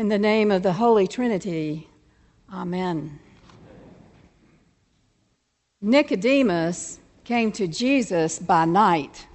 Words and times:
In 0.00 0.08
the 0.08 0.18
name 0.18 0.50
of 0.50 0.62
the 0.62 0.72
Holy 0.72 1.06
Trinity, 1.06 1.86
Amen. 2.50 3.18
Nicodemus 5.82 6.98
came 7.24 7.52
to 7.52 7.68
Jesus 7.68 8.38
by 8.38 8.64
night. 8.64 9.26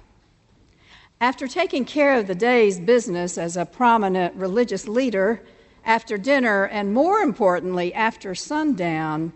After 1.20 1.46
taking 1.46 1.84
care 1.84 2.18
of 2.18 2.26
the 2.26 2.34
day's 2.34 2.80
business 2.80 3.38
as 3.38 3.56
a 3.56 3.64
prominent 3.64 4.34
religious 4.34 4.88
leader, 4.88 5.40
after 5.84 6.18
dinner, 6.18 6.64
and 6.64 6.92
more 6.92 7.20
importantly, 7.20 7.94
after 7.94 8.34
sundown, 8.34 9.32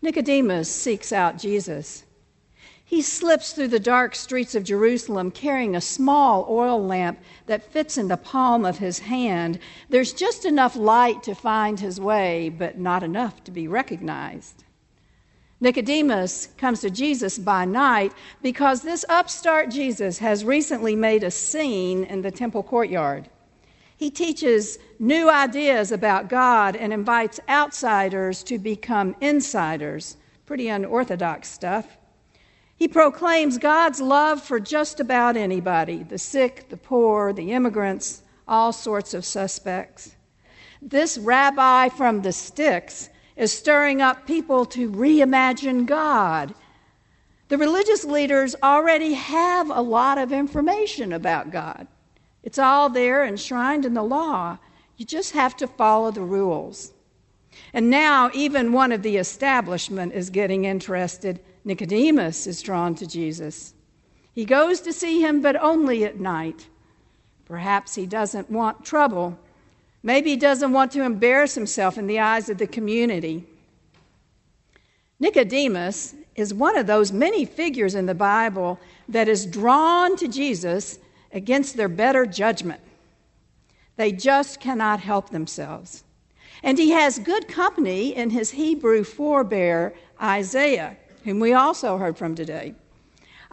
Nicodemus 0.00 0.72
seeks 0.72 1.12
out 1.12 1.38
Jesus. 1.38 2.04
He 2.88 3.02
slips 3.02 3.52
through 3.52 3.68
the 3.68 3.78
dark 3.78 4.14
streets 4.14 4.54
of 4.54 4.64
Jerusalem 4.64 5.30
carrying 5.30 5.76
a 5.76 5.80
small 5.80 6.46
oil 6.48 6.82
lamp 6.82 7.18
that 7.44 7.70
fits 7.70 7.98
in 7.98 8.08
the 8.08 8.16
palm 8.16 8.64
of 8.64 8.78
his 8.78 9.00
hand. 9.00 9.58
There's 9.90 10.14
just 10.14 10.46
enough 10.46 10.74
light 10.74 11.22
to 11.24 11.34
find 11.34 11.78
his 11.78 12.00
way, 12.00 12.48
but 12.48 12.78
not 12.78 13.02
enough 13.02 13.44
to 13.44 13.50
be 13.50 13.68
recognized. 13.68 14.64
Nicodemus 15.60 16.48
comes 16.56 16.80
to 16.80 16.88
Jesus 16.88 17.38
by 17.38 17.66
night 17.66 18.14
because 18.40 18.80
this 18.80 19.04
upstart 19.10 19.70
Jesus 19.70 20.16
has 20.20 20.42
recently 20.42 20.96
made 20.96 21.24
a 21.24 21.30
scene 21.30 22.04
in 22.04 22.22
the 22.22 22.30
temple 22.30 22.62
courtyard. 22.62 23.28
He 23.98 24.10
teaches 24.10 24.78
new 24.98 25.28
ideas 25.28 25.92
about 25.92 26.30
God 26.30 26.74
and 26.74 26.94
invites 26.94 27.38
outsiders 27.50 28.42
to 28.44 28.58
become 28.58 29.14
insiders. 29.20 30.16
Pretty 30.46 30.68
unorthodox 30.68 31.50
stuff. 31.50 31.98
He 32.78 32.86
proclaims 32.86 33.58
God's 33.58 34.00
love 34.00 34.40
for 34.40 34.60
just 34.60 35.00
about 35.00 35.36
anybody 35.36 36.04
the 36.04 36.16
sick, 36.16 36.68
the 36.68 36.76
poor, 36.76 37.32
the 37.32 37.50
immigrants, 37.50 38.22
all 38.46 38.72
sorts 38.72 39.14
of 39.14 39.24
suspects. 39.24 40.14
This 40.80 41.18
rabbi 41.18 41.88
from 41.88 42.22
the 42.22 42.32
sticks 42.32 43.08
is 43.34 43.52
stirring 43.52 44.00
up 44.00 44.28
people 44.28 44.64
to 44.66 44.90
reimagine 44.92 45.86
God. 45.86 46.54
The 47.48 47.58
religious 47.58 48.04
leaders 48.04 48.54
already 48.62 49.14
have 49.14 49.70
a 49.70 49.80
lot 49.80 50.16
of 50.16 50.32
information 50.32 51.12
about 51.12 51.50
God. 51.50 51.88
It's 52.44 52.60
all 52.60 52.88
there 52.88 53.24
enshrined 53.24 53.86
in 53.86 53.94
the 53.94 54.04
law. 54.04 54.58
You 54.96 55.04
just 55.04 55.32
have 55.32 55.56
to 55.56 55.66
follow 55.66 56.12
the 56.12 56.20
rules. 56.20 56.92
And 57.72 57.90
now, 57.90 58.30
even 58.34 58.72
one 58.72 58.92
of 58.92 59.02
the 59.02 59.16
establishment 59.16 60.12
is 60.12 60.30
getting 60.30 60.64
interested 60.64 61.40
Nicodemus 61.68 62.46
is 62.46 62.62
drawn 62.62 62.94
to 62.94 63.06
Jesus. 63.06 63.74
He 64.32 64.46
goes 64.46 64.80
to 64.80 64.92
see 64.92 65.20
him, 65.20 65.42
but 65.42 65.54
only 65.62 66.02
at 66.02 66.18
night. 66.18 66.66
Perhaps 67.44 67.94
he 67.94 68.06
doesn't 68.06 68.50
want 68.50 68.86
trouble. 68.86 69.38
Maybe 70.02 70.30
he 70.30 70.36
doesn't 70.36 70.72
want 70.72 70.92
to 70.92 71.02
embarrass 71.02 71.54
himself 71.54 71.98
in 71.98 72.06
the 72.06 72.20
eyes 72.20 72.48
of 72.48 72.56
the 72.56 72.66
community. 72.66 73.44
Nicodemus 75.20 76.14
is 76.36 76.54
one 76.54 76.78
of 76.78 76.86
those 76.86 77.12
many 77.12 77.44
figures 77.44 77.94
in 77.94 78.06
the 78.06 78.14
Bible 78.14 78.80
that 79.06 79.28
is 79.28 79.44
drawn 79.44 80.16
to 80.16 80.26
Jesus 80.26 80.98
against 81.34 81.76
their 81.76 81.90
better 81.90 82.24
judgment. 82.24 82.80
They 83.96 84.10
just 84.10 84.58
cannot 84.58 85.00
help 85.00 85.28
themselves. 85.28 86.02
And 86.62 86.78
he 86.78 86.92
has 86.92 87.18
good 87.18 87.46
company 87.46 88.16
in 88.16 88.30
his 88.30 88.52
Hebrew 88.52 89.04
forebear, 89.04 89.92
Isaiah 90.18 90.96
whom 91.28 91.40
we 91.40 91.52
also 91.52 91.98
heard 91.98 92.16
from 92.16 92.34
today. 92.34 92.74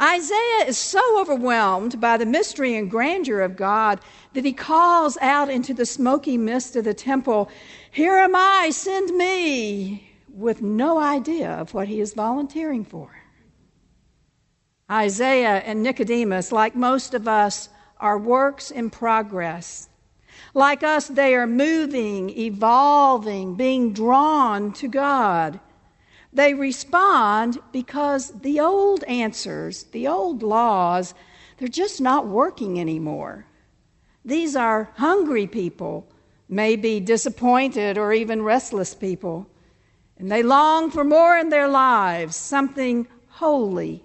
Isaiah 0.01 0.65
is 0.65 0.77
so 0.77 1.19
overwhelmed 1.19 1.99
by 1.99 2.15
the 2.15 2.25
mystery 2.25 2.75
and 2.75 2.89
grandeur 2.89 3.41
of 3.41 3.57
God 3.57 3.99
that 4.33 4.45
he 4.45 4.53
calls 4.53 5.17
out 5.19 5.49
into 5.49 5.73
the 5.73 5.85
smoky 5.85 6.37
mist 6.37 6.77
of 6.77 6.85
the 6.85 6.93
temple, 6.93 7.49
Here 7.91 8.15
am 8.15 8.33
I, 8.33 8.69
send 8.71 9.15
me, 9.17 10.09
with 10.29 10.61
no 10.61 10.99
idea 10.99 11.51
of 11.51 11.73
what 11.73 11.89
he 11.89 11.99
is 11.99 12.13
volunteering 12.13 12.85
for. 12.85 13.09
Isaiah 14.89 15.61
and 15.65 15.83
Nicodemus, 15.83 16.53
like 16.53 16.75
most 16.75 17.13
of 17.13 17.27
us, 17.27 17.67
are 17.99 18.17
works 18.17 18.71
in 18.71 18.89
progress. 18.89 19.89
Like 20.53 20.83
us, 20.83 21.07
they 21.07 21.35
are 21.35 21.47
moving, 21.47 22.29
evolving, 22.37 23.55
being 23.55 23.91
drawn 23.91 24.71
to 24.73 24.87
God. 24.87 25.59
They 26.35 26.53
respond 26.53 27.59
because 27.71 28.31
the 28.41 28.59
old 28.59 29.05
answers, 29.05 29.83
the 29.93 30.09
old 30.09 30.43
laws, 30.43 31.13
they're 31.57 31.69
just 31.69 32.01
not 32.01 32.27
working 32.27 32.77
anymore. 32.77 33.45
These 34.25 34.57
are 34.57 34.89
hungry 34.97 35.47
people, 35.47 36.05
maybe 36.49 36.99
disappointed 36.99 37.97
or 37.97 38.11
even 38.11 38.41
restless 38.41 38.93
people, 38.93 39.47
and 40.17 40.29
they 40.29 40.43
long 40.43 40.91
for 40.91 41.05
more 41.05 41.37
in 41.37 41.47
their 41.47 41.69
lives, 41.69 42.35
something 42.35 43.07
holy. 43.29 44.03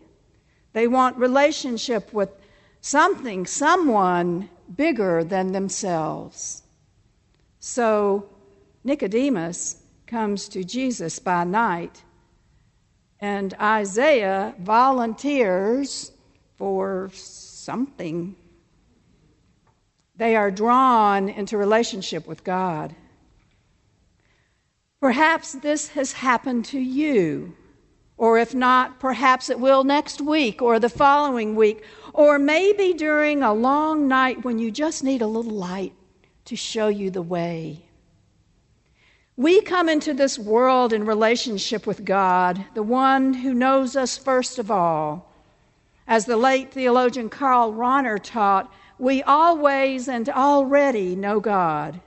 They 0.72 0.86
want 0.86 1.16
relationship 1.16 2.12
with 2.12 2.30
something, 2.80 3.44
someone 3.44 4.48
bigger 4.76 5.24
than 5.24 5.50
themselves. 5.50 6.62
So 7.58 8.28
Nicodemus 8.84 9.82
comes 10.06 10.48
to 10.50 10.62
Jesus 10.62 11.18
by 11.18 11.42
night 11.42 12.04
and 13.20 13.54
Isaiah 13.60 14.54
volunteers 14.58 16.12
for 16.56 17.10
something. 17.12 18.34
They 20.16 20.36
are 20.36 20.50
drawn 20.50 21.28
into 21.28 21.56
relationship 21.56 22.26
with 22.26 22.44
God. 22.44 22.94
Perhaps 25.00 25.52
this 25.52 25.88
has 25.88 26.12
happened 26.12 26.64
to 26.66 26.78
you. 26.78 27.56
Or 28.18 28.38
if 28.38 28.54
not, 28.54 29.00
perhaps 29.00 29.48
it 29.48 29.58
will 29.58 29.82
next 29.82 30.20
week 30.20 30.60
or 30.60 30.78
the 30.78 30.90
following 30.90 31.56
week, 31.56 31.82
or 32.12 32.38
maybe 32.38 32.92
during 32.92 33.42
a 33.42 33.54
long 33.54 34.08
night 34.08 34.44
when 34.44 34.58
you 34.58 34.70
just 34.70 35.02
need 35.02 35.22
a 35.22 35.26
little 35.26 35.52
light 35.52 35.94
to 36.44 36.54
show 36.54 36.88
you 36.88 37.10
the 37.10 37.22
way. 37.22 37.86
We 39.40 39.62
come 39.62 39.88
into 39.88 40.12
this 40.12 40.38
world 40.38 40.92
in 40.92 41.06
relationship 41.06 41.86
with 41.86 42.04
God, 42.04 42.62
the 42.74 42.82
one 42.82 43.32
who 43.32 43.54
knows 43.54 43.96
us 43.96 44.18
first 44.18 44.58
of 44.58 44.70
all. 44.70 45.32
As 46.06 46.26
the 46.26 46.36
late 46.36 46.72
theologian 46.72 47.30
Karl 47.30 47.72
Rahner 47.72 48.22
taught, 48.22 48.70
we 48.98 49.22
always 49.22 50.08
and 50.08 50.28
already 50.28 51.16
know 51.16 51.40
God. 51.40 51.98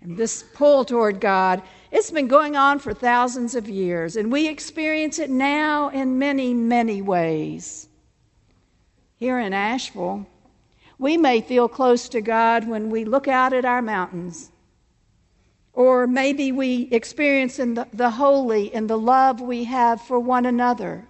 And 0.00 0.16
this 0.16 0.42
pull 0.42 0.84
toward 0.84 1.20
God, 1.20 1.62
it's 1.92 2.10
been 2.10 2.26
going 2.26 2.56
on 2.56 2.80
for 2.80 2.92
thousands 2.92 3.54
of 3.54 3.68
years, 3.68 4.16
and 4.16 4.32
we 4.32 4.48
experience 4.48 5.20
it 5.20 5.30
now 5.30 5.90
in 5.90 6.18
many, 6.18 6.54
many 6.54 7.00
ways. 7.02 7.86
Here 9.14 9.38
in 9.38 9.52
Asheville, 9.52 10.26
we 10.98 11.16
may 11.16 11.40
feel 11.40 11.68
close 11.68 12.08
to 12.08 12.20
God 12.20 12.66
when 12.66 12.90
we 12.90 13.04
look 13.04 13.28
out 13.28 13.52
at 13.52 13.64
our 13.64 13.80
mountains 13.80 14.50
or 15.72 16.06
maybe 16.06 16.52
we 16.52 16.88
experience 16.92 17.58
in 17.58 17.74
the, 17.74 17.86
the 17.92 18.10
holy 18.10 18.72
in 18.74 18.86
the 18.86 18.98
love 18.98 19.40
we 19.40 19.64
have 19.64 20.00
for 20.00 20.18
one 20.18 20.46
another. 20.46 21.06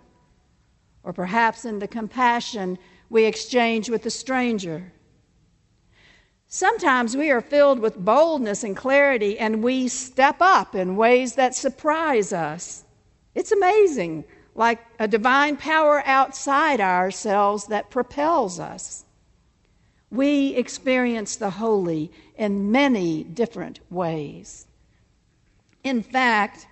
Or 1.03 1.12
perhaps 1.12 1.65
in 1.65 1.81
the 1.81 1.89
compassion 1.89 2.78
we 3.11 3.25
exchange 3.25 3.91
with 3.91 4.03
the 4.05 4.11
stranger. 4.11 4.93
Sometimes 6.47 7.17
we 7.17 7.31
are 7.31 7.41
filled 7.41 7.78
with 7.78 7.97
boldness 7.97 8.62
and 8.62 8.77
clarity, 8.77 9.39
and 9.39 9.62
we 9.62 9.89
step 9.89 10.37
up 10.41 10.75
in 10.75 10.97
ways 10.97 11.34
that 11.37 11.55
surprise 11.55 12.33
us. 12.33 12.84
It's 13.34 13.53
amazing, 13.53 14.25
like 14.55 14.79
a 14.99 15.09
divine 15.09 15.56
power 15.56 16.03
outside 16.05 16.79
ourselves 16.79 17.67
that 17.69 17.91
propels 17.91 18.61
us. 18.61 19.06
We 20.12 20.55
experience 20.56 21.37
the 21.37 21.49
holy 21.49 22.12
in 22.37 22.71
many 22.71 23.25
different 23.25 23.81
ways. 23.91 24.67
In 25.82 26.03
fact, 26.03 26.67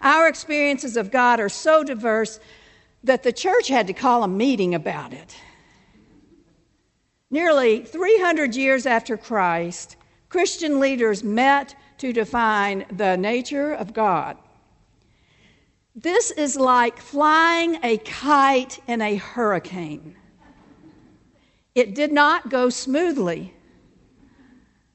our 0.00 0.28
experiences 0.28 0.96
of 0.96 1.10
God 1.10 1.40
are 1.40 1.48
so 1.48 1.82
diverse 1.82 2.38
that 3.02 3.24
the 3.24 3.32
church 3.32 3.66
had 3.66 3.88
to 3.88 3.92
call 3.92 4.22
a 4.22 4.28
meeting 4.28 4.76
about 4.76 5.12
it. 5.12 5.36
Nearly 7.30 7.80
300 7.80 8.54
years 8.54 8.86
after 8.86 9.16
Christ, 9.16 9.96
Christian 10.28 10.78
leaders 10.78 11.24
met 11.24 11.74
to 11.98 12.12
define 12.12 12.86
the 12.92 13.16
nature 13.16 13.72
of 13.72 13.92
God. 13.92 14.36
This 15.96 16.30
is 16.30 16.54
like 16.54 16.98
flying 16.98 17.78
a 17.82 17.98
kite 17.98 18.78
in 18.86 19.00
a 19.00 19.16
hurricane. 19.16 20.14
It 21.74 21.94
did 21.94 22.12
not 22.12 22.50
go 22.50 22.70
smoothly. 22.70 23.54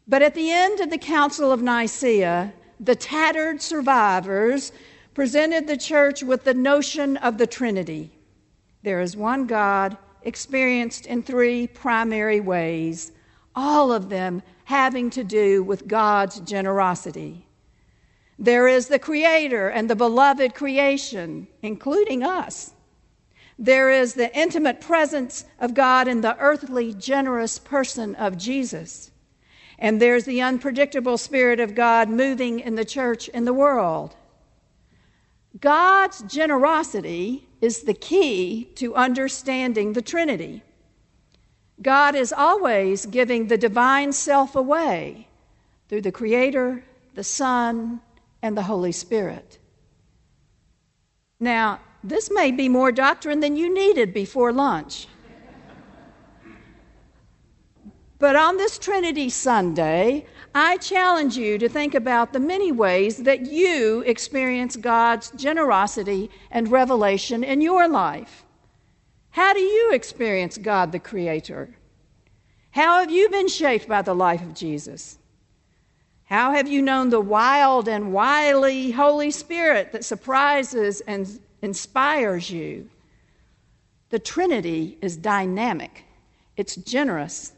But 0.08 0.22
at 0.22 0.34
the 0.34 0.50
end 0.52 0.80
of 0.80 0.90
the 0.90 0.98
Council 0.98 1.52
of 1.52 1.62
Nicaea, 1.62 2.54
the 2.80 2.96
tattered 2.96 3.62
survivors 3.62 4.72
presented 5.14 5.68
the 5.68 5.78
church 5.78 6.24
with 6.24 6.46
the 6.46 6.54
notion 6.54 7.18
of 7.18 7.38
the 7.38 7.48
Trinity. 7.48 8.12
There 8.81 9.02
is 9.02 9.18
one 9.18 9.46
God 9.46 9.98
experienced 10.24 11.06
in 11.06 11.22
three 11.22 11.68
primary 11.68 12.40
ways, 12.40 13.12
all 13.56 13.92
of 13.92 14.10
them 14.10 14.42
having 14.64 15.10
to 15.10 15.24
do 15.24 15.64
with 15.64 15.88
God's 15.88 16.40
generosity. 16.40 17.46
There 18.38 18.70
is 18.70 18.88
the 18.88 19.00
Creator 19.00 19.70
and 19.70 19.90
the 19.90 19.96
beloved 19.96 20.56
creation, 20.56 21.48
including 21.62 22.24
us. 22.24 22.72
There 23.61 23.91
is 23.91 24.13
the 24.13 24.33
intimate 24.33 24.79
presence 24.79 25.44
of 25.59 25.73
God 25.73 26.07
in 26.07 26.21
the 26.21 26.38
earthly, 26.38 26.94
generous 26.94 27.59
person 27.59 28.15
of 28.15 28.38
Jesus. 28.38 29.11
And 29.77 30.01
there's 30.01 30.23
the 30.23 30.41
unpredictable 30.41 31.17
Spirit 31.17 31.59
of 31.59 31.75
God 31.75 32.09
moving 32.09 32.61
in 32.61 32.75
the 32.75 32.85
church 32.85 33.27
in 33.27 33.44
the 33.44 33.53
world. 33.53 34.15
God's 35.59 36.21
generosity 36.21 37.50
is 37.59 37.83
the 37.83 37.94
key 37.94 38.63
to 38.75 38.95
understanding 38.95 39.91
the 39.91 40.01
Trinity. 40.01 40.63
God 41.81 42.15
is 42.15 42.31
always 42.31 43.06
giving 43.06 43.47
the 43.47 43.57
divine 43.57 44.13
self 44.13 44.56
away 44.56 45.27
through 45.89 46.01
the 46.01 46.13
Creator, 46.13 46.85
the 47.15 47.23
Son, 47.25 48.00
and 48.41 48.56
the 48.56 48.63
Holy 48.63 48.94
Spirit. 48.94 49.57
Now, 51.41 51.79
this 52.04 52.30
may 52.31 52.51
be 52.51 52.69
more 52.69 52.92
doctrine 52.92 53.40
than 53.40 53.56
you 53.56 53.74
needed 53.74 54.13
before 54.13 54.54
lunch. 54.54 55.07
but 58.19 58.36
on 58.36 58.57
this 58.57 58.78
Trinity 58.78 59.30
Sunday, 59.30 60.25
I 60.54 60.78
challenge 60.78 61.38
you 61.38 61.57
to 61.57 61.69
think 61.69 61.94
about 61.94 62.34
the 62.34 62.40
many 62.40 62.72
ways 62.72 63.18
that 63.18 63.46
you 63.46 64.01
experience 64.01 64.75
God's 64.75 65.31
generosity 65.31 66.30
and 66.51 66.72
revelation 66.72 67.44
in 67.44 67.62
your 67.62 67.88
life. 67.88 68.45
How 69.31 69.54
do 69.54 69.60
you 69.60 69.92
experience 69.94 70.57
God 70.57 70.92
the 70.92 71.00
Creator? 71.00 71.75
How 72.72 73.00
have 73.00 73.12
you 73.12 73.30
been 73.30 73.48
shaped 73.48 73.88
by 73.88 74.02
the 74.02 74.16
life 74.16 74.42
of 74.42 74.54
Jesus? 74.54 75.18
How 76.25 76.52
have 76.52 76.68
you 76.68 76.81
known 76.81 77.10
the 77.10 77.22
wild 77.22 77.88
and 77.88 78.13
wily 78.13 78.92
Holy 78.92 79.31
Spirit 79.31 79.92
that 79.92 80.06
surprises 80.06 81.02
and 81.02 81.40
inspires 81.61 82.50
you? 82.50 82.89
The 84.09 84.19
Trinity 84.19 84.97
is 85.01 85.17
dynamic, 85.17 86.06
it's 86.57 86.75
generous, 86.75 87.53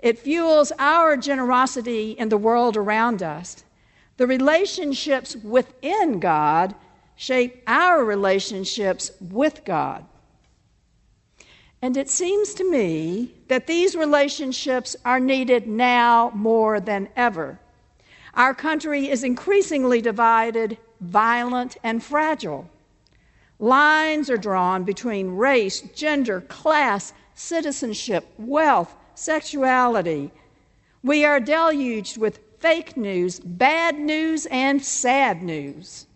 it 0.00 0.18
fuels 0.18 0.72
our 0.78 1.16
generosity 1.16 2.12
in 2.12 2.28
the 2.28 2.36
world 2.36 2.76
around 2.76 3.22
us. 3.22 3.64
The 4.18 4.26
relationships 4.26 5.36
within 5.36 6.20
God 6.20 6.74
shape 7.16 7.62
our 7.66 8.04
relationships 8.04 9.10
with 9.20 9.64
God. 9.64 10.04
And 11.82 11.96
it 11.96 12.08
seems 12.08 12.54
to 12.54 12.70
me 12.70 13.34
that 13.48 13.66
these 13.66 13.94
relationships 13.96 14.96
are 15.04 15.20
needed 15.20 15.66
now 15.66 16.30
more 16.34 16.80
than 16.80 17.08
ever. 17.16 17.58
Our 18.34 18.54
country 18.54 19.08
is 19.08 19.24
increasingly 19.24 20.00
divided, 20.00 20.78
violent, 21.00 21.76
and 21.82 22.02
fragile. 22.02 22.68
Lines 23.58 24.28
are 24.28 24.36
drawn 24.36 24.84
between 24.84 25.30
race, 25.30 25.80
gender, 25.80 26.42
class, 26.42 27.12
citizenship, 27.34 28.26
wealth, 28.38 28.94
sexuality. 29.14 30.30
We 31.02 31.24
are 31.24 31.40
deluged 31.40 32.18
with 32.18 32.40
fake 32.58 32.96
news, 32.96 33.40
bad 33.40 33.98
news, 33.98 34.46
and 34.46 34.84
sad 34.84 35.42
news. 35.42 36.06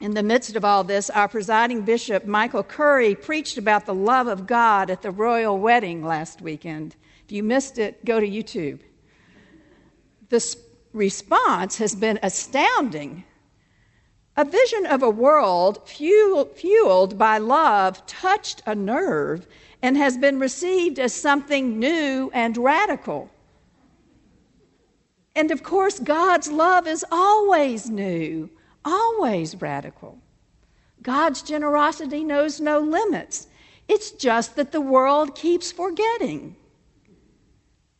In 0.00 0.14
the 0.14 0.22
midst 0.22 0.56
of 0.56 0.64
all 0.64 0.82
this, 0.82 1.08
our 1.10 1.28
presiding 1.28 1.82
bishop, 1.82 2.26
Michael 2.26 2.64
Curry, 2.64 3.14
preached 3.14 3.56
about 3.56 3.86
the 3.86 3.94
love 3.94 4.26
of 4.26 4.48
God 4.48 4.90
at 4.90 5.00
the 5.00 5.12
royal 5.12 5.56
wedding 5.56 6.04
last 6.04 6.42
weekend. 6.42 6.96
If 7.24 7.30
you 7.30 7.44
missed 7.44 7.78
it, 7.78 8.04
go 8.04 8.18
to 8.18 8.28
YouTube. 8.28 8.80
The 10.28 10.56
response 10.92 11.78
has 11.78 11.94
been 11.94 12.18
astounding. 12.22 13.24
A 14.36 14.44
vision 14.44 14.86
of 14.86 15.02
a 15.02 15.10
world 15.10 15.86
fueled 15.86 17.18
by 17.18 17.38
love 17.38 18.06
touched 18.06 18.62
a 18.64 18.74
nerve 18.74 19.46
and 19.82 19.96
has 19.96 20.16
been 20.16 20.38
received 20.38 20.98
as 20.98 21.12
something 21.12 21.78
new 21.78 22.30
and 22.32 22.56
radical. 22.56 23.30
And 25.34 25.50
of 25.50 25.62
course, 25.62 25.98
God's 25.98 26.50
love 26.50 26.86
is 26.86 27.04
always 27.10 27.90
new 27.90 28.50
always 28.84 29.60
radical. 29.60 30.18
God's 31.02 31.42
generosity 31.42 32.24
knows 32.24 32.60
no 32.60 32.78
limits. 32.78 33.48
It's 33.88 34.10
just 34.12 34.56
that 34.56 34.72
the 34.72 34.80
world 34.80 35.34
keeps 35.34 35.72
forgetting. 35.72 36.56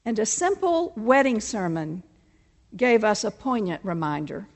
And 0.05 0.19
a 0.19 0.27
simple 0.27 0.93
wedding 0.97 1.41
sermon 1.41 2.03
gave 2.77 3.05
us 3.05 3.25
a 3.25 3.31
poignant 3.31 3.85
reminder. 3.85 4.47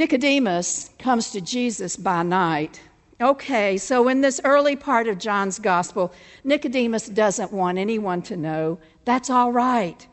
Nicodemus 0.00 0.88
comes 0.98 1.30
to 1.30 1.42
Jesus 1.42 1.94
by 1.94 2.22
night. 2.22 2.80
Okay, 3.20 3.76
so 3.76 4.08
in 4.08 4.22
this 4.22 4.40
early 4.44 4.74
part 4.74 5.06
of 5.08 5.18
John's 5.18 5.58
gospel, 5.58 6.10
Nicodemus 6.42 7.06
doesn't 7.06 7.52
want 7.52 7.76
anyone 7.76 8.22
to 8.22 8.34
know. 8.34 8.78
That's 9.04 9.28
all 9.28 9.52
right. 9.52 10.06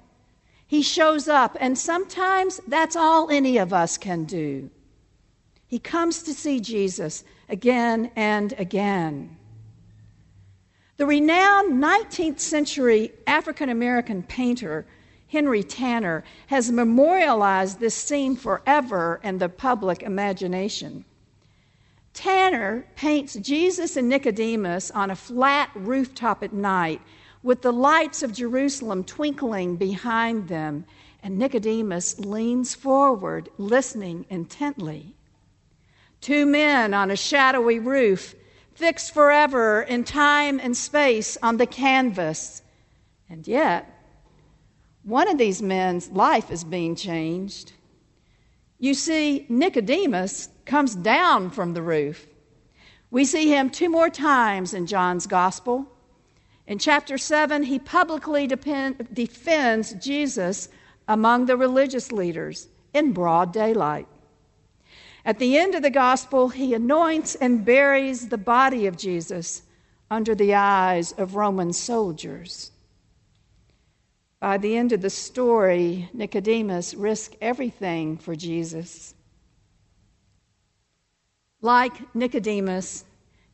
He 0.68 0.82
shows 0.82 1.30
up, 1.30 1.56
and 1.62 1.78
sometimes 1.78 2.60
that's 2.68 2.98
all 2.98 3.30
any 3.30 3.58
of 3.60 3.72
us 3.72 3.98
can 3.98 4.26
do. 4.26 4.70
He 5.68 5.80
comes 5.80 6.22
to 6.24 6.34
see 6.34 6.60
Jesus 6.60 7.24
again 7.48 8.12
and 8.18 8.52
again. 8.58 9.38
The 10.98 11.06
renowned 11.06 11.82
19th 11.82 12.42
century 12.42 13.14
African 13.26 13.70
American 13.70 14.22
painter 14.24 14.86
Henry 15.30 15.64
Tanner 15.64 16.24
has 16.48 16.72
memorialized 16.72 17.80
this 17.80 17.96
scene 17.96 18.36
forever 18.36 19.20
in 19.24 19.38
the 19.38 19.50
public 19.50 20.02
imagination. 20.04 21.04
Tanner 22.14 22.86
paints 22.96 23.36
Jesus 23.36 23.98
and 23.98 24.10
Nicodemus 24.10 24.90
on 24.92 25.12
a 25.12 25.16
flat 25.16 25.70
rooftop 25.76 26.44
at 26.44 26.54
night 26.54 27.02
with 27.44 27.62
the 27.62 27.74
lights 27.74 28.24
of 28.24 28.34
Jerusalem 28.34 29.04
twinkling 29.04 29.76
behind 29.76 30.48
them, 30.48 30.86
and 31.22 31.38
Nicodemus 31.38 32.20
leans 32.20 32.74
forward, 32.74 33.50
listening 33.58 34.26
intently. 34.30 35.14
Two 36.22 36.46
men 36.46 36.94
on 36.94 37.12
a 37.12 37.16
shadowy 37.16 37.80
roof, 37.80 38.34
fixed 38.74 39.14
forever 39.14 39.82
in 39.84 40.04
time 40.04 40.60
and 40.60 40.76
space 40.76 41.38
on 41.44 41.58
the 41.58 41.68
canvas. 41.68 42.62
And 43.30 43.48
yet, 43.48 43.97
one 45.08 45.30
of 45.30 45.38
these 45.38 45.62
men's 45.62 46.10
life 46.10 46.52
is 46.52 46.66
being 46.66 46.94
changed. 46.94 47.72
You 48.78 48.94
see, 48.94 49.46
Nicodemus 49.48 50.50
comes 50.66 50.96
down 50.96 51.50
from 51.50 51.74
the 51.74 51.82
roof. 51.82 52.28
We 53.10 53.24
see 53.24 53.48
him 53.48 53.70
two 53.70 53.88
more 53.88 54.10
times 54.10 54.74
in 54.74 54.86
John's 54.86 55.26
gospel. 55.26 55.88
In 56.68 56.78
chapter 56.78 57.18
7, 57.18 57.64
he 57.64 57.80
publicly 57.80 58.48
depend, 58.48 59.08
defends 59.14 59.94
Jesus 59.94 60.68
among 61.08 61.46
the 61.46 61.56
religious 61.56 62.12
leaders 62.12 62.68
in 62.94 63.14
broad 63.14 63.54
daylight. 63.54 64.08
At 65.24 65.40
the 65.40 65.58
end 65.58 65.74
of 65.74 65.84
the 65.84 65.90
gospel, 65.90 66.50
he 66.50 66.74
anoints 66.74 67.36
and 67.36 67.64
buries 67.64 68.28
the 68.28 68.38
body 68.38 68.86
of 68.88 68.98
Jesus 68.98 69.62
under 70.12 70.36
the 70.36 70.54
eyes 70.54 71.14
of 71.14 71.36
Roman 71.36 71.72
soldiers. 71.72 72.72
By 74.40 74.58
the 74.58 74.78
end 74.78 74.92
of 74.94 75.02
the 75.02 75.10
story, 75.10 76.10
Nicodemus 76.14 76.94
risked 76.94 77.38
everything 77.42 78.18
for 78.18 78.36
Jesus. 78.36 79.16
Like 81.62 82.14
Nicodemus, 82.14 83.04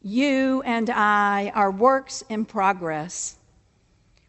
you 0.01 0.61
and 0.63 0.89
I 0.89 1.53
are 1.55 1.71
works 1.71 2.23
in 2.27 2.43
progress. 2.43 3.37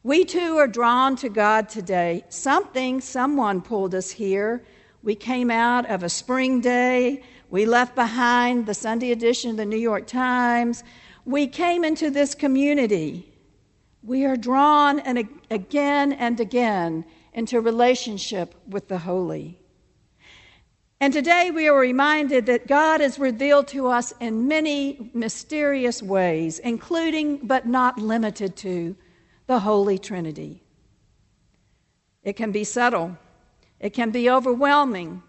We 0.04 0.24
too 0.24 0.56
are 0.58 0.68
drawn 0.68 1.16
to 1.16 1.28
God 1.28 1.68
today. 1.68 2.24
Something, 2.28 3.00
someone 3.00 3.60
pulled 3.60 3.94
us 3.94 4.12
here. 4.12 4.64
We 5.02 5.16
came 5.16 5.50
out 5.50 5.90
of 5.90 6.04
a 6.04 6.08
spring 6.08 6.60
day. 6.60 7.24
We 7.50 7.66
left 7.66 7.96
behind 7.96 8.66
the 8.66 8.74
Sunday 8.74 9.10
edition 9.10 9.50
of 9.50 9.56
the 9.56 9.66
New 9.66 9.76
York 9.78 10.06
Times. 10.06 10.84
We 11.24 11.48
came 11.48 11.84
into 11.84 12.10
this 12.10 12.34
community. 12.34 13.33
We 14.04 14.26
are 14.26 14.36
drawn 14.36 15.00
and 15.00 15.26
again 15.50 16.12
and 16.12 16.38
again 16.38 17.06
into 17.32 17.60
relationship 17.60 18.54
with 18.68 18.88
the 18.88 18.98
holy. 18.98 19.58
And 21.00 21.10
today 21.12 21.50
we 21.50 21.68
are 21.68 21.78
reminded 21.78 22.44
that 22.46 22.66
God 22.66 23.00
is 23.00 23.18
revealed 23.18 23.66
to 23.68 23.88
us 23.88 24.12
in 24.20 24.46
many 24.46 25.10
mysterious 25.14 26.02
ways, 26.02 26.58
including 26.58 27.38
but 27.46 27.66
not 27.66 27.98
limited 27.98 28.56
to 28.56 28.94
the 29.46 29.60
Holy 29.60 29.98
Trinity. 29.98 30.62
It 32.22 32.34
can 32.34 32.52
be 32.52 32.64
subtle, 32.64 33.16
it 33.80 33.90
can 33.90 34.10
be 34.10 34.28
overwhelming, 34.28 35.22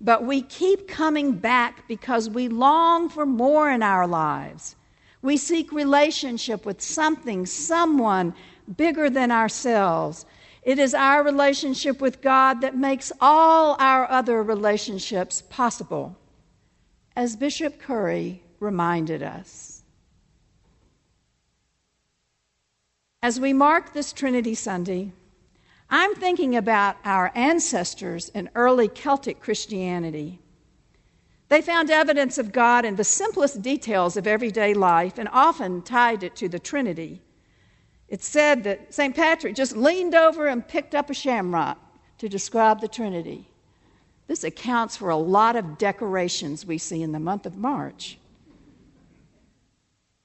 but 0.00 0.24
we 0.24 0.42
keep 0.42 0.86
coming 0.86 1.32
back 1.32 1.86
because 1.88 2.30
we 2.30 2.48
long 2.48 3.08
for 3.08 3.26
more 3.26 3.70
in 3.70 3.82
our 3.82 4.06
lives. 4.06 4.76
We 5.22 5.36
seek 5.36 5.72
relationship 5.72 6.64
with 6.64 6.80
something, 6.80 7.46
someone 7.46 8.34
bigger 8.76 9.10
than 9.10 9.30
ourselves. 9.30 10.24
It 10.62 10.78
is 10.78 10.94
our 10.94 11.22
relationship 11.22 12.00
with 12.00 12.22
God 12.22 12.60
that 12.60 12.76
makes 12.76 13.12
all 13.20 13.76
our 13.78 14.10
other 14.10 14.42
relationships 14.42 15.42
possible, 15.48 16.16
as 17.16 17.36
Bishop 17.36 17.78
Curry 17.78 18.42
reminded 18.60 19.22
us. 19.22 19.82
As 23.22 23.38
we 23.38 23.52
mark 23.52 23.92
this 23.92 24.12
Trinity 24.12 24.54
Sunday, 24.54 25.12
I'm 25.90 26.14
thinking 26.14 26.56
about 26.56 26.96
our 27.04 27.32
ancestors 27.34 28.30
in 28.30 28.48
early 28.54 28.88
Celtic 28.88 29.40
Christianity. 29.40 30.38
They 31.50 31.60
found 31.60 31.90
evidence 31.90 32.38
of 32.38 32.52
God 32.52 32.84
in 32.84 32.94
the 32.94 33.02
simplest 33.02 33.60
details 33.60 34.16
of 34.16 34.28
everyday 34.28 34.72
life 34.72 35.18
and 35.18 35.28
often 35.32 35.82
tied 35.82 36.22
it 36.22 36.36
to 36.36 36.48
the 36.48 36.60
Trinity. 36.60 37.20
It's 38.08 38.26
said 38.26 38.62
that 38.64 38.94
St. 38.94 39.16
Patrick 39.16 39.56
just 39.56 39.76
leaned 39.76 40.14
over 40.14 40.46
and 40.46 40.66
picked 40.66 40.94
up 40.94 41.10
a 41.10 41.14
shamrock 41.14 41.76
to 42.18 42.28
describe 42.28 42.80
the 42.80 42.86
Trinity. 42.86 43.48
This 44.28 44.44
accounts 44.44 44.96
for 44.96 45.10
a 45.10 45.16
lot 45.16 45.56
of 45.56 45.76
decorations 45.76 46.64
we 46.64 46.78
see 46.78 47.02
in 47.02 47.10
the 47.10 47.18
month 47.18 47.46
of 47.46 47.56
March. 47.56 48.16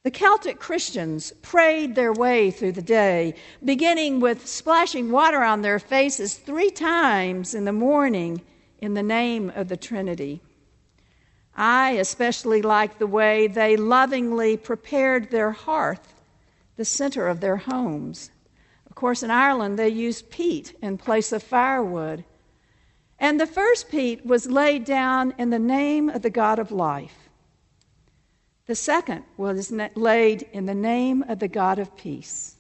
The 0.04 0.12
Celtic 0.12 0.60
Christians 0.60 1.34
prayed 1.42 1.96
their 1.96 2.14
way 2.14 2.52
through 2.52 2.74
the 2.74 2.84
day, 2.84 3.34
beginning 3.64 4.20
with 4.20 4.48
splashing 4.48 5.12
water 5.12 5.42
on 5.42 5.64
their 5.64 5.80
faces 5.80 6.36
three 6.36 6.70
times 6.70 7.56
in 7.56 7.66
the 7.66 7.74
morning 7.74 8.42
in 8.78 8.94
the 8.94 9.02
name 9.02 9.52
of 9.56 9.70
the 9.70 9.78
Trinity. 9.78 10.42
I 11.56 11.92
especially 11.92 12.62
like 12.62 12.98
the 12.98 13.08
way 13.08 13.48
they 13.48 13.78
lovingly 13.78 14.58
prepared 14.58 15.32
their 15.32 15.52
hearth, 15.52 16.14
the 16.76 16.86
center 16.86 17.28
of 17.28 17.40
their 17.40 17.58
homes. 17.58 18.30
Of 18.88 18.96
course, 18.96 19.24
in 19.24 19.32
Ireland, 19.32 19.80
they 19.80 19.90
used 19.90 20.30
peat 20.30 20.78
in 20.82 20.98
place 20.98 21.32
of 21.32 21.44
firewood. 21.44 22.26
And 23.20 23.40
the 23.40 23.48
first 23.48 23.90
peat 23.90 24.26
was 24.26 24.48
laid 24.48 24.84
down 24.84 25.34
in 25.38 25.50
the 25.50 25.60
name 25.60 26.10
of 26.10 26.22
the 26.22 26.30
God 26.30 26.60
of 26.60 26.72
life. 26.72 27.30
The 28.68 28.76
second 28.76 29.24
was 29.38 29.72
laid 29.72 30.42
in 30.52 30.66
the 30.66 30.76
name 30.76 31.24
of 31.28 31.40
the 31.40 31.48
God 31.48 31.80
of 31.80 31.96
peace. 31.96 32.56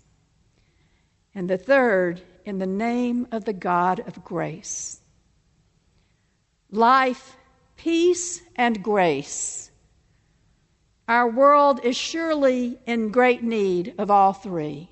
And 1.33 1.49
the 1.49 1.57
third 1.57 2.21
in 2.45 2.59
the 2.59 2.67
name 2.67 3.27
of 3.31 3.43
the 3.43 3.53
God 3.53 4.01
of 4.07 4.23
grace. 4.23 4.99
Life, 6.71 7.35
peace, 7.77 8.41
and 8.55 8.83
grace. 8.83 9.71
Our 11.07 11.29
world 11.29 11.83
is 11.83 11.95
surely 11.95 12.79
in 12.85 13.11
great 13.11 13.43
need 13.43 13.93
of 13.97 14.09
all 14.09 14.33
three. 14.33 14.89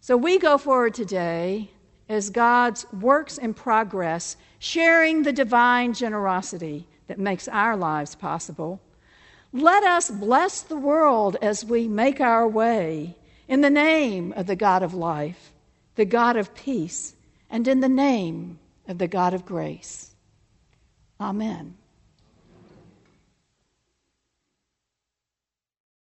So 0.00 0.16
we 0.16 0.38
go 0.38 0.58
forward 0.58 0.94
today 0.94 1.70
as 2.08 2.30
God's 2.30 2.90
works 2.92 3.38
in 3.38 3.54
progress, 3.54 4.36
sharing 4.58 5.22
the 5.22 5.32
divine 5.32 5.92
generosity 5.92 6.88
that 7.06 7.18
makes 7.18 7.46
our 7.48 7.76
lives 7.76 8.14
possible 8.14 8.80
let 9.52 9.82
us 9.82 10.10
bless 10.10 10.60
the 10.60 10.76
world 10.76 11.36
as 11.40 11.64
we 11.64 11.88
make 11.88 12.20
our 12.20 12.46
way 12.46 13.16
in 13.46 13.62
the 13.62 13.70
name 13.70 14.32
of 14.36 14.46
the 14.46 14.56
God 14.56 14.82
of 14.82 14.92
life, 14.92 15.52
the 15.94 16.04
God 16.04 16.36
of 16.36 16.54
peace, 16.54 17.14
and 17.48 17.66
in 17.66 17.80
the 17.80 17.88
name 17.88 18.58
of 18.86 18.98
the 18.98 19.08
God 19.08 19.32
of 19.32 19.46
grace. 19.46 20.07
Amen. 21.20 21.77